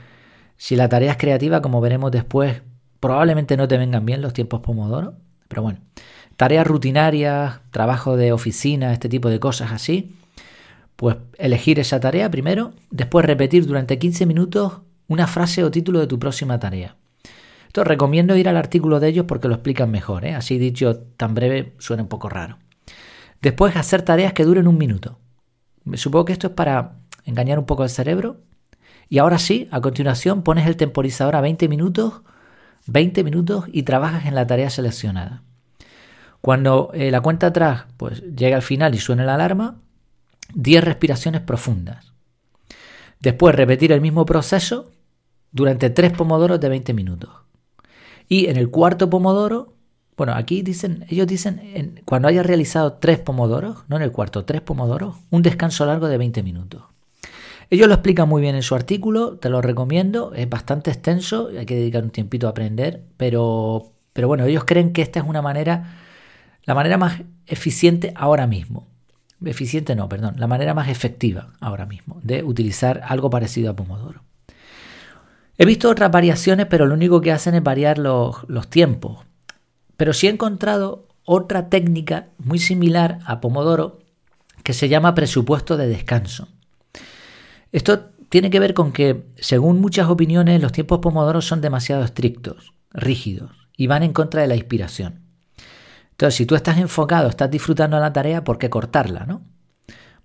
si 0.57 0.77
la 0.77 0.89
tarea 0.89 1.13
es 1.13 1.17
creativa, 1.17 1.63
como 1.63 1.81
veremos 1.81 2.11
después, 2.11 2.63
probablemente 3.01 3.57
no 3.57 3.69
te 3.69 3.79
vengan 3.79 4.05
bien 4.05 4.21
los 4.21 4.33
tiempos 4.33 4.61
Pomodoro. 4.61 5.15
Pero 5.49 5.63
bueno, 5.63 5.81
tareas 6.37 6.67
rutinarias, 6.67 7.61
trabajo 7.71 8.17
de 8.17 8.33
oficina, 8.33 8.93
este 8.93 9.09
tipo 9.09 9.29
de 9.29 9.41
cosas 9.41 9.73
así, 9.73 10.15
pues 10.97 11.17
elegir 11.39 11.79
esa 11.79 12.01
tarea 12.01 12.31
primero, 12.31 12.73
después 12.91 13.27
repetir 13.27 13.67
durante 13.67 13.99
15 13.99 14.27
minutos 14.27 14.81
una 15.09 15.27
frase 15.27 15.65
o 15.65 15.71
título 15.71 16.01
de 16.01 16.07
tu 16.07 16.19
próxima 16.19 16.59
tarea. 16.59 16.97
Esto 17.67 17.85
recomiendo 17.85 18.37
ir 18.37 18.49
al 18.49 18.57
artículo 18.57 19.01
de 19.01 19.09
ellos 19.09 19.25
porque 19.27 19.49
lo 19.49 19.55
explican 19.55 19.91
mejor, 19.91 20.25
¿eh? 20.25 20.35
así 20.35 20.59
dicho 20.59 20.99
tan 21.17 21.35
breve 21.35 21.73
suena 21.79 22.03
un 22.03 22.09
poco 22.09 22.29
raro. 22.29 22.59
Después 23.41 23.77
hacer 23.77 24.03
tareas 24.03 24.33
que 24.33 24.45
duren 24.45 24.69
un 24.69 24.79
minuto. 24.79 25.19
Supongo 25.95 26.27
que 26.27 26.33
esto 26.33 26.49
es 26.49 26.53
para 26.53 26.99
engañar 27.25 27.59
un 27.59 27.67
poco 27.67 27.83
el 27.83 27.91
cerebro. 27.91 28.41
Y 29.09 29.19
ahora 29.19 29.39
sí, 29.39 29.69
a 29.71 29.81
continuación 29.81 30.43
pones 30.43 30.67
el 30.67 30.77
temporizador 30.77 31.35
a 31.35 31.41
20 31.41 31.69
minutos, 31.69 32.23
20 32.87 33.25
minutos 33.25 33.65
y 33.73 33.83
trabajas 33.83 34.27
en 34.27 34.35
la 34.35 34.47
tarea 34.47 34.71
seleccionada. 34.71 35.43
Cuando 36.43 36.91
eh, 36.93 37.11
la 37.11 37.21
cuenta 37.21 37.47
atrás 37.47 37.85
pues, 37.97 38.23
llega 38.35 38.57
al 38.57 38.63
final 38.63 38.95
y 38.95 38.99
suena 38.99 39.25
la 39.25 39.37
alarma, 39.37 39.77
10 40.55 40.85
respiraciones 40.85 41.41
profundas. 41.41 42.13
Después 43.21 43.55
repetir 43.55 43.93
el 43.93 44.01
mismo 44.01 44.27
proceso 44.27 44.91
durante 45.53 45.89
3 45.89 46.13
pomodoros 46.13 46.61
de 46.61 46.69
20 46.69 46.93
minutos. 46.93 47.31
Y 48.29 48.47
en 48.47 48.57
el 48.57 48.71
cuarto 48.71 49.09
pomodoro, 49.09 49.75
bueno, 50.17 50.35
aquí 50.35 50.63
dicen, 50.63 51.07
ellos 51.09 51.29
dicen, 51.29 52.01
cuando 52.05 52.29
haya 52.29 52.43
realizado 52.43 52.95
3 52.95 53.21
pomodoros, 53.21 53.85
no 53.89 53.97
en 53.97 54.03
el 54.03 54.11
cuarto, 54.11 54.45
3 54.45 54.61
pomodoros, 54.63 55.17
un 55.31 55.43
descanso 55.43 55.87
largo 55.87 56.09
de 56.09 56.19
20 56.19 56.43
minutos. 56.43 56.83
Ellos 57.71 57.87
lo 57.87 57.95
explican 57.95 58.29
muy 58.29 58.43
bien 58.43 58.57
en 58.57 58.63
su 58.63 58.75
artículo, 58.75 59.39
te 59.39 59.49
lo 59.49 59.63
recomiendo, 59.63 60.35
es 60.35 60.49
bastante 60.49 60.91
extenso, 60.91 61.51
hay 61.57 61.67
que 61.67 61.77
dedicar 61.77 62.03
un 62.03 62.11
tiempito 62.11 62.47
a 62.47 62.51
aprender, 62.51 63.05
pero, 63.17 63.93
pero 64.13 64.29
bueno, 64.29 64.45
ellos 64.45 64.65
creen 64.65 64.93
que 64.93 65.03
esta 65.03 65.21
es 65.21 65.27
una 65.27 65.41
manera, 65.41 66.02
la 66.65 66.75
manera 66.75 66.99
más 66.99 67.23
eficiente 67.47 68.13
ahora 68.17 68.47
mismo 68.47 68.93
eficiente 69.51 69.95
no, 69.97 70.09
perdón, 70.09 70.35
la 70.39 70.47
manera 70.47 70.75
más 70.75 70.89
efectiva 70.89 71.53
ahora 71.61 71.87
mismo 71.87 72.21
de 72.23 72.43
utilizar 72.43 73.03
algo 73.05 73.31
parecido 73.31 73.71
a 73.71 73.77
Pomodoro. 73.77 74.23
He 75.59 75.67
visto 75.67 75.91
otras 75.91 76.11
variaciones, 76.11 76.67
pero 76.67 76.87
lo 76.87 76.95
único 76.95 77.21
que 77.21 77.33
hacen 77.33 77.55
es 77.55 77.63
variar 77.63 77.99
los, 77.99 78.49
los 78.49 78.69
tiempos. 78.69 79.21
Pero 79.97 80.13
sí 80.13 80.27
he 80.27 80.31
encontrado 80.31 81.09
otra 81.25 81.69
técnica 81.69 82.29
muy 82.39 82.59
similar 82.59 83.19
a 83.27 83.41
Pomodoro 83.41 84.01
que 84.65 84.73
se 84.73 84.89
llama 84.89 85.15
presupuesto 85.15 85.77
de 85.77 85.89
descanso. 85.89 86.49
Esto 87.71 88.11
tiene 88.29 88.51
que 88.51 88.61
ver 88.61 88.75
con 88.75 88.93
que, 88.93 89.27
según 89.37 89.81
muchas 89.81 90.09
opiniones, 90.09 90.61
los 90.63 90.73
tiempos 90.73 91.01
Pomodoro 91.01 91.43
son 91.43 91.61
demasiado 91.61 92.03
estrictos, 92.05 92.73
rígidos 92.93 93.51
y 93.77 93.87
van 93.87 94.03
en 94.03 94.13
contra 94.13 94.43
de 94.43 94.49
la 94.49 94.57
inspiración. 94.57 95.22
Entonces, 96.23 96.39
si 96.39 96.47
tú 96.47 96.55
estás 96.55 96.79
enfocado, 96.79 97.29
estás 97.29 97.51
disfrutando 97.51 97.99
la 97.99 98.13
tarea, 98.13 98.45
¿por 98.45 98.57
qué 98.57 98.71
cortarla, 98.71 99.27
no? 99.27 99.43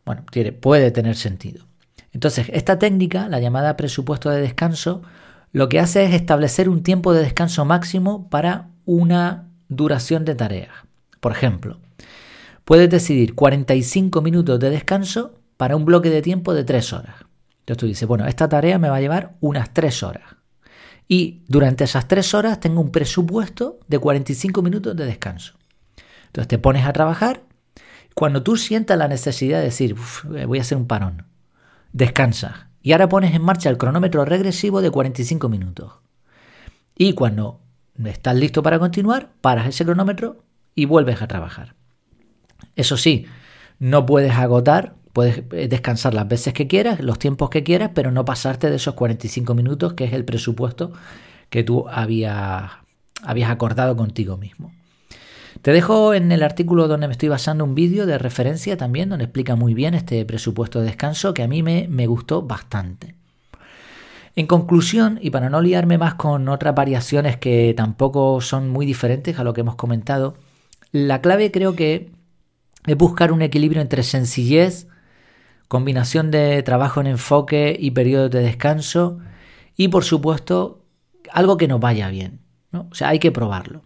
Bueno, 0.06 0.24
puede 0.62 0.92
tener 0.92 1.16
sentido. 1.16 1.66
Entonces, 2.12 2.51
esta 2.54 2.77
técnica, 2.77 3.27
la 3.30 3.39
llamada 3.39 3.75
presupuesto 3.75 4.30
de 4.30 4.39
descanso, 4.39 5.01
lo 5.54 5.70
que 5.70 5.80
hace 5.80 6.04
es 6.04 6.13
establecer 6.13 6.70
un 6.70 6.84
tiempo 6.84 7.16
de 7.16 7.24
descanso 7.24 7.66
máximo 7.66 8.30
para 8.30 8.70
una 8.86 9.48
duración 9.70 10.24
de 10.24 10.36
tareas. 10.36 10.70
Por 11.20 11.32
ejemplo, 11.32 11.80
puedes 12.63 12.92
decidir 12.92 13.34
45 13.34 14.22
minutos 14.22 14.60
de 14.60 14.70
descanso 14.70 15.39
para 15.58 15.75
un 15.75 15.86
bloque 15.86 16.12
de 16.12 16.22
tiempo 16.22 16.54
de 16.54 16.63
3 16.63 16.94
horas. 16.94 17.16
Entonces 17.62 17.80
tú 17.80 17.88
dices, 17.88 18.08
bueno, 18.08 18.27
esta 18.27 18.48
tarea 18.48 18.77
me 18.77 18.89
va 18.89 18.98
a 18.98 19.01
llevar 19.01 19.34
unas 19.39 19.74
3 19.74 20.04
horas. 20.04 20.36
Y 21.08 21.42
durante 21.48 21.86
esas 21.86 22.08
3 22.08 22.36
horas 22.36 22.60
tengo 22.60 22.82
un 22.82 22.92
presupuesto 22.92 23.80
de 23.88 23.98
45 23.98 24.62
minutos 24.62 24.96
de 24.96 25.04
descanso. 25.04 25.58
Entonces 26.27 26.48
te 26.48 26.57
pones 26.57 26.86
a 26.86 26.93
trabajar. 26.93 27.43
Cuando 28.13 28.43
tú 28.43 28.57
sientas 28.57 28.98
la 28.98 29.07
necesidad 29.07 29.60
de 29.60 29.65
decir, 29.65 29.96
eh, 30.36 30.46
voy 30.46 30.60
a 30.60 30.62
hacer 30.62 30.77
un 30.77 30.88
parón, 30.88 31.25
descansas. 31.93 32.67
Y 32.81 32.93
ahora 32.93 33.10
pones 33.10 33.34
en 33.34 33.41
marcha 33.41 33.69
el 33.69 33.77
cronómetro 33.77 34.24
regresivo 34.25 34.81
de 34.81 34.91
45 34.91 35.50
minutos. 35.50 35.93
Y 36.98 37.13
cuando 37.13 37.60
estás 38.05 38.36
listo 38.36 38.63
para 38.63 38.79
continuar, 38.79 39.31
paras 39.41 39.67
ese 39.67 39.86
cronómetro 39.86 40.43
y 40.74 40.86
vuelves 40.86 41.22
a 41.22 41.27
trabajar. 41.27 41.75
Eso 42.75 42.98
sí, 42.98 43.25
no 43.79 44.05
puedes 44.05 44.34
agotar, 44.34 44.96
puedes 45.13 45.43
eh, 45.51 45.67
descansar 45.67 46.13
las 46.13 46.27
veces 46.27 46.53
que 46.53 46.67
quieras, 46.67 47.01
los 47.01 47.19
tiempos 47.19 47.50
que 47.50 47.63
quieras, 47.63 47.91
pero 47.93 48.12
no 48.12 48.25
pasarte 48.25 48.69
de 48.69 48.75
esos 48.77 48.93
45 48.96 49.53
minutos, 49.53 49.93
que 49.93 50.05
es 50.05 50.13
el 50.13 50.25
presupuesto 50.25 50.91
que 51.50 51.63
tú 51.63 51.88
habías, 51.89 52.72
habías 53.24 53.50
acordado 53.50 53.96
contigo 53.96 54.38
mismo. 54.38 54.72
Te 55.62 55.72
dejo 55.72 56.13
en 56.13 56.32
el 56.32 56.44
artículo 56.44 56.88
donde 56.88 57.08
me 57.08 57.13
estoy 57.13 57.30
basando 57.30 57.63
un 57.63 57.75
vídeo 57.75 58.06
de 58.06 58.18
referencia 58.18 58.77
también, 58.77 59.10
donde 59.10 59.25
explica 59.25 59.56
muy 59.56 59.74
bien 59.74 59.94
este 59.94 60.24
presupuesto 60.25 60.80
de 60.80 60.86
descanso 60.86 61.34
que 61.34 61.44
a 61.44 61.48
mí 61.48 61.63
me, 61.63 61.88
me 61.89 62.08
gustó 62.08 62.42
bastante. 62.42 63.16
En 64.36 64.46
conclusión, 64.46 65.18
y 65.22 65.32
para 65.32 65.50
no 65.50 65.62
liarme 65.62 65.98
más 65.98 66.13
con 66.13 66.48
otras 66.48 66.75
variaciones 66.75 67.38
que 67.38 67.74
tampoco 67.75 68.39
son 68.39 68.70
muy 68.70 68.86
diferentes 68.86 69.39
a 69.39 69.44
lo 69.44 69.54
que 69.54 69.62
hemos 69.62 69.75
comentado, 69.75 70.36
la 70.92 71.22
clave 71.22 71.51
creo 71.51 71.75
que 71.75 72.12
es 72.86 72.98
buscar 72.98 73.32
un 73.32 73.42
equilibrio 73.42 73.82
entre 73.82 74.04
sencillez, 74.04 74.88
combinación 75.68 76.32
de 76.32 76.62
trabajo 76.63 77.01
en 77.01 77.08
enfoque 77.08 77.75
y 77.77 77.92
periodos 77.92 78.32
de 78.32 78.42
descanso 78.42 79.20
y 79.75 79.89
por 79.89 80.04
supuesto 80.04 80.86
algo 81.32 81.58
que 81.58 81.68
nos 81.68 81.80
vaya 81.80 82.10
bien. 82.10 82.39
¿no? 82.72 82.88
O 82.92 82.96
sea, 82.96 83.10
hay 83.10 83.20
que 83.20 83.32
probarlo. 83.32 83.82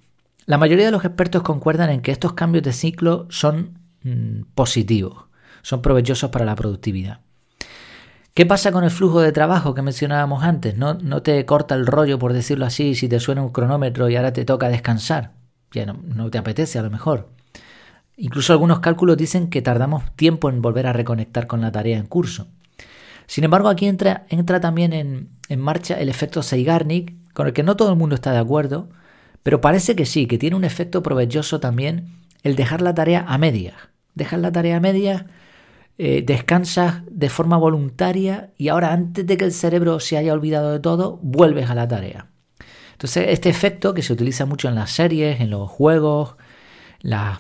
La 0.52 0.58
mayoría 0.58 0.84
de 0.84 0.92
los 0.92 1.06
expertos 1.06 1.44
concuerdan 1.44 1.90
en 1.92 2.02
que 2.02 2.12
estos 2.12 2.34
cambios 2.34 2.66
de 2.66 2.74
ciclo 2.74 3.26
son 3.30 3.80
mm, 4.04 4.42
positivos, 4.54 5.28
son 5.62 5.82
provechosos 5.82 6.30
para 6.30 6.44
la 6.44 6.56
productividad. 6.56 7.22
¿Qué 8.34 8.46
pasa 8.46 8.74
con 8.74 8.84
el 8.84 8.92
flujo 8.92 9.22
de 9.22 9.32
trabajo 9.32 9.74
que 9.74 9.82
mencionábamos 9.82 10.44
antes? 10.44 10.76
¿No, 10.76 10.96
no 10.96 11.22
te 11.22 11.46
corta 11.46 11.74
el 11.76 11.88
rollo, 11.88 12.20
por 12.20 12.34
decirlo 12.34 12.66
así, 12.66 12.96
si 12.96 13.08
te 13.08 13.22
suena 13.22 13.42
un 13.42 13.54
cronómetro 13.54 14.10
y 14.10 14.18
ahora 14.18 14.34
te 14.34 14.44
toca 14.44 14.68
descansar? 14.68 15.36
Ya 15.72 15.86
no, 15.86 16.30
te 16.30 16.38
apetece 16.38 16.80
a 16.80 16.84
lo 16.84 16.90
mejor. 16.90 17.30
Incluso 18.18 18.52
algunos 18.52 18.82
cálculos 18.82 19.16
dicen 19.16 19.50
que 19.50 19.62
tardamos 19.62 20.04
tiempo 20.18 20.50
en 20.50 20.62
volver 20.62 20.86
a 20.86 20.92
reconectar 20.92 21.48
con 21.48 21.62
la 21.62 21.72
tarea 21.72 21.98
en 21.98 22.08
curso. 22.08 22.50
Sin 23.26 23.46
embargo, 23.46 23.70
aquí 23.70 23.86
entra, 23.86 24.26
también 24.60 24.92
en, 24.92 25.30
en 25.48 25.62
marcha 25.62 25.98
el 25.98 26.10
efecto 26.10 26.44
Zeigarnik, 26.44 27.32
con 27.32 27.48
el 27.48 27.54
que 27.54 27.64
no 27.64 27.78
todo 27.78 27.92
el 27.92 27.98
mundo 27.98 28.16
está 28.16 28.34
de 28.34 28.40
acuerdo, 28.40 28.90
pero 29.44 29.62
parece 29.62 29.96
que 29.96 30.06
sí, 30.06 30.28
que 30.28 30.38
tiene 30.38 30.56
un 30.56 30.64
efecto 30.64 31.02
provechoso 31.04 31.60
también 31.60 32.22
el 32.44 32.56
dejar 32.56 32.82
la 32.82 32.94
tarea 32.94 33.26
a 33.28 33.38
medias. 33.38 33.76
Dejar 34.14 34.40
la 34.40 34.52
tarea 34.52 34.78
a 34.78 34.80
medias, 34.80 35.26
eh, 35.98 36.24
descansas 36.26 37.04
de 37.10 37.30
forma 37.30 37.58
voluntaria 37.58 38.52
y 38.58 38.70
ahora 38.70 38.92
antes 38.92 39.26
de 39.26 39.38
que 39.38 39.46
el 39.46 39.52
cerebro 39.52 40.00
se 40.00 40.18
haya 40.18 40.34
olvidado 40.34 40.72
de 40.72 40.80
todo, 40.80 41.20
vuelves 41.22 41.70
a 41.70 41.76
la 41.76 41.88
tarea. 41.88 42.28
Entonces, 42.94 43.28
este 43.30 43.50
efecto 43.50 43.94
que 43.94 44.04
se 44.04 44.14
utiliza 44.14 44.46
mucho 44.46 44.68
en 44.68 44.76
las 44.76 44.92
series, 44.92 45.42
en 45.42 45.50
los 45.50 45.70
juegos, 45.70 46.36
las 47.02 47.40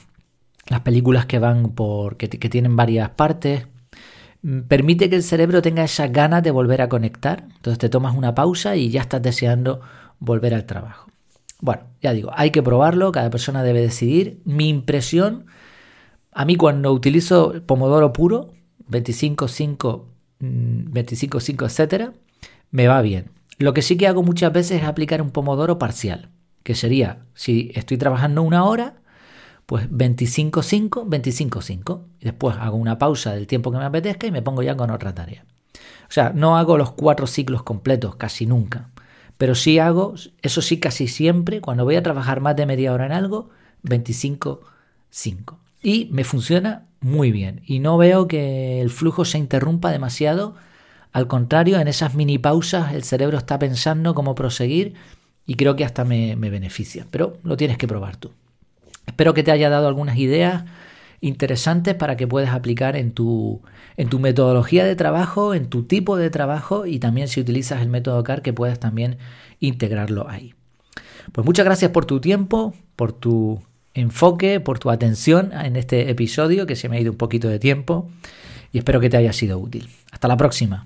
películas 0.83 1.25
que 1.25 1.39
van 1.39 1.73
por. 1.73 2.17
que, 2.17 2.27
tienen 2.27 2.75
varias 2.75 3.09
partes. 3.11 3.67
mm, 4.41 4.61
permite 4.61 5.09
que 5.09 5.17
el 5.17 5.23
cerebro 5.23 5.61
tenga 5.61 5.83
esas 5.83 6.11
ganas 6.11 6.43
de 6.43 6.51
volver 6.51 6.81
a 6.81 6.89
conectar. 6.89 7.45
Entonces 7.55 7.77
te 7.79 7.89
tomas 7.89 8.15
una 8.15 8.33
pausa 8.35 8.75
y 8.75 8.89
ya 8.89 9.01
estás 9.01 9.21
deseando 9.21 9.81
volver 10.19 10.53
al 10.53 10.65
trabajo. 10.65 11.11
Bueno, 11.61 11.83
ya 12.01 12.11
digo, 12.11 12.31
hay 12.33 12.51
que 12.51 12.63
probarlo, 12.63 13.11
cada 13.11 13.29
persona 13.29 13.63
debe 13.63 13.81
decidir. 13.81 14.41
Mi 14.45 14.67
impresión, 14.67 15.45
a 16.31 16.43
mí 16.43 16.55
cuando 16.55 16.91
utilizo 16.91 17.53
Pomodoro 17.65 18.11
puro, 18.11 18.49
25, 18.87 19.47
5, 19.47 20.07
25, 20.39 21.39
5, 21.39 21.65
etcétera, 21.65 22.13
me 22.71 22.87
va 22.87 23.01
bien. 23.01 23.31
Lo 23.59 23.73
que 23.73 23.83
sí 23.83 23.95
que 23.95 24.07
hago 24.07 24.23
muchas 24.23 24.51
veces 24.51 24.81
es 24.81 24.87
aplicar 24.87 25.21
un 25.21 25.29
Pomodoro 25.29 25.77
parcial, 25.77 26.29
que 26.63 26.73
sería, 26.73 27.25
si 27.35 27.71
estoy 27.75 27.97
trabajando 27.97 28.41
una 28.41 28.65
hora, 28.65 28.95
pues 29.67 29.87
25, 29.89 30.63
5, 30.63 31.05
25, 31.05 31.61
5. 31.61 32.05
Y 32.19 32.25
después 32.25 32.57
hago 32.59 32.75
una 32.75 32.97
pausa 32.97 33.33
del 33.33 33.47
tiempo 33.47 33.71
que 33.71 33.77
me 33.77 33.85
apetezca 33.85 34.27
y 34.27 34.31
me 34.31 34.41
pongo 34.41 34.63
ya 34.63 34.75
con 34.75 34.89
otra 34.89 35.13
tarea. 35.13 35.45
O 35.75 36.13
sea, 36.13 36.33
no 36.35 36.57
hago 36.57 36.77
los 36.77 36.91
cuatro 36.91 37.25
ciclos 37.25 37.63
completos, 37.63 38.15
casi 38.17 38.45
nunca. 38.45 38.89
Pero 39.41 39.55
sí 39.55 39.79
hago, 39.79 40.13
eso 40.43 40.61
sí 40.61 40.79
casi 40.79 41.07
siempre, 41.07 41.61
cuando 41.61 41.83
voy 41.83 41.95
a 41.95 42.03
trabajar 42.03 42.41
más 42.41 42.55
de 42.55 42.67
media 42.67 42.93
hora 42.93 43.07
en 43.07 43.11
algo, 43.11 43.49
25, 43.81 44.61
5. 45.09 45.57
Y 45.81 46.09
me 46.11 46.23
funciona 46.23 46.85
muy 46.99 47.31
bien. 47.31 47.63
Y 47.65 47.79
no 47.79 47.97
veo 47.97 48.27
que 48.27 48.81
el 48.81 48.91
flujo 48.91 49.25
se 49.25 49.39
interrumpa 49.39 49.89
demasiado. 49.89 50.53
Al 51.11 51.25
contrario, 51.25 51.79
en 51.79 51.87
esas 51.87 52.13
mini 52.13 52.37
pausas 52.37 52.93
el 52.93 53.03
cerebro 53.03 53.39
está 53.39 53.57
pensando 53.57 54.13
cómo 54.13 54.35
proseguir 54.35 54.93
y 55.47 55.55
creo 55.55 55.75
que 55.75 55.85
hasta 55.85 56.03
me, 56.03 56.35
me 56.35 56.51
beneficia. 56.51 57.07
Pero 57.09 57.37
lo 57.43 57.57
tienes 57.57 57.79
que 57.79 57.87
probar 57.87 58.17
tú. 58.17 58.29
Espero 59.07 59.33
que 59.33 59.41
te 59.41 59.51
haya 59.51 59.71
dado 59.71 59.87
algunas 59.87 60.19
ideas 60.19 60.65
interesantes 61.21 61.95
para 61.95 62.17
que 62.17 62.27
puedas 62.27 62.53
aplicar 62.53 62.95
en 62.97 63.11
tu, 63.11 63.61
en 63.95 64.09
tu 64.09 64.19
metodología 64.19 64.83
de 64.83 64.95
trabajo, 64.95 65.53
en 65.53 65.67
tu 65.67 65.83
tipo 65.83 66.17
de 66.17 66.29
trabajo 66.29 66.85
y 66.85 66.99
también 66.99 67.27
si 67.27 67.39
utilizas 67.39 67.81
el 67.81 67.89
método 67.89 68.23
CAR 68.23 68.41
que 68.41 68.53
puedas 68.53 68.79
también 68.79 69.17
integrarlo 69.59 70.27
ahí. 70.27 70.55
Pues 71.31 71.45
muchas 71.45 71.65
gracias 71.65 71.91
por 71.91 72.05
tu 72.05 72.19
tiempo, 72.19 72.73
por 72.95 73.13
tu 73.13 73.61
enfoque, 73.93 74.59
por 74.59 74.79
tu 74.79 74.89
atención 74.89 75.53
en 75.53 75.75
este 75.75 76.09
episodio 76.09 76.65
que 76.65 76.75
se 76.75 76.89
me 76.89 76.97
ha 76.97 76.99
ido 76.99 77.11
un 77.11 77.17
poquito 77.17 77.47
de 77.47 77.59
tiempo 77.59 78.09
y 78.71 78.79
espero 78.79 78.99
que 78.99 79.09
te 79.09 79.17
haya 79.17 79.33
sido 79.33 79.59
útil. 79.59 79.89
Hasta 80.11 80.27
la 80.27 80.37
próxima. 80.37 80.85